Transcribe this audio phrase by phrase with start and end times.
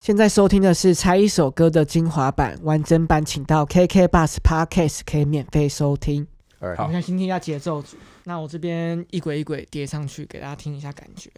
[0.00, 6.26] 现在收听的是猜一首歌的精华版，完整版请到 KK Bus Podcast 可以免费收听。
[6.58, 11.30] 好我们先听一下节奏组，那我这边一轨一轨叠上去，给大家听一下感觉。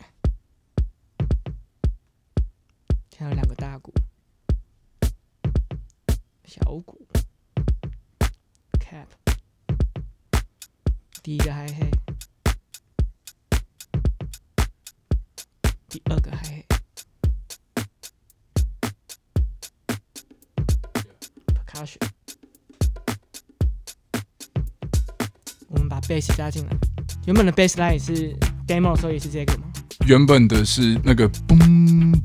[3.11, 3.93] 现在有两个大鼓，
[6.45, 7.05] 小鼓
[8.79, 9.09] ，cap，
[11.21, 11.91] 第一个嗨嗨
[15.89, 16.72] 第二个 hi
[25.69, 26.77] 我们把 bass 加进来，
[27.27, 28.37] 原本的 bass line 也是
[28.67, 29.65] demo 的时候也是这个吗？
[30.07, 31.57] 原本的是那个嘣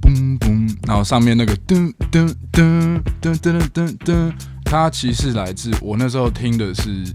[0.01, 4.33] 嘣嘣，然后上面那个噔噔噔噔噔噔噔，
[4.65, 7.05] 它其实来自我那时候听的是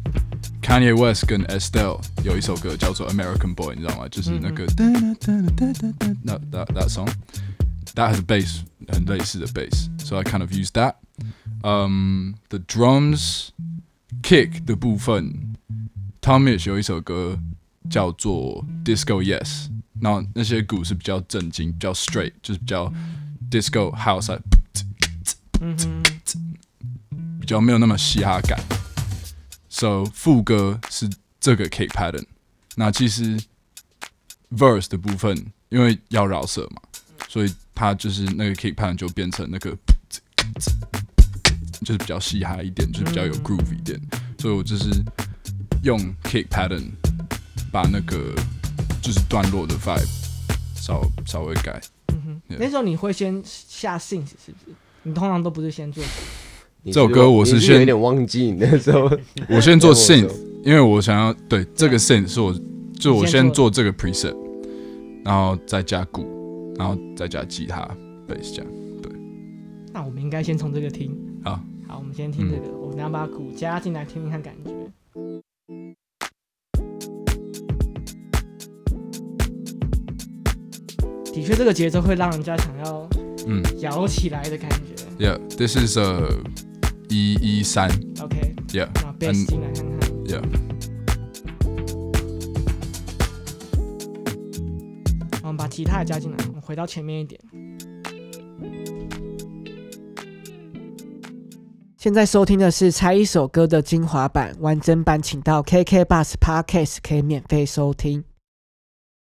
[0.62, 4.08] Kanye West 跟 Estelle 有一首歌叫做 American Boy，你知道吗？
[4.08, 7.08] 就是那个噔噔噔噔噔噔，那 that that song
[7.94, 10.94] that has a bass 很类似的 bass，so I kind of use that。
[11.62, 13.48] 嗯、um,，the drums
[14.22, 15.54] kick 的部分
[16.20, 17.38] ，Tomish 有一首歌
[17.88, 19.68] 叫做 Disco Yes。
[20.00, 22.92] 那那些鼓是比较正经、比较 straight，就是比较
[23.48, 24.36] disco house，
[27.40, 28.58] 比较没有那么嘻哈感。
[29.68, 32.24] So 副歌是这个 kick pattern。
[32.74, 33.38] 那其实
[34.50, 36.82] verse 的部分，因为要饶舌嘛，
[37.28, 39.76] 所以它就是那个 kick pattern 就变成那个，
[41.84, 44.00] 就是比较嘻哈一点，就是比较有 groove 一点。
[44.38, 44.90] 所以我就是
[45.82, 46.90] 用 kick pattern
[47.70, 48.34] 把那个。
[49.04, 50.06] 就是段落的 vibe
[50.76, 51.80] 稍稍微改。
[52.12, 54.76] 嗯哼，那时候你会先下 synth 是不是？
[55.02, 56.04] 你通常都不是先做。
[56.84, 59.10] 这首歌我是先有点忘记你那时候，
[59.50, 60.32] 我先做 synth，
[60.64, 62.54] 因为我想要对这个 synth 是我
[62.96, 64.36] 就我先做这个 preset，
[65.24, 67.80] 然后再加鼓，然后再加吉他
[68.28, 68.72] bass 这样。
[69.02, 69.12] 对。
[69.92, 71.12] 那我们应该先从这个听。
[71.44, 71.60] 好。
[71.88, 74.70] 好，我们先听这个，我们要把鼓加进来，听听看感觉。
[81.32, 83.08] 的确，这个节奏会让人家想要
[83.46, 84.94] 嗯摇起来的感觉。
[85.18, 86.28] Yeah，this is a
[87.08, 87.90] 一一三。
[88.20, 88.54] OK。
[88.68, 88.88] Yeah。
[88.94, 90.10] 那 bass 进来看看。
[90.24, 90.42] Yeah。
[95.42, 97.40] 我们把吉他也加进来，我们回到前面一点。
[102.02, 108.24] 现在收听的是猜一首歌的精华版，完整版请到 KK Bus Podcast 可以免费收听。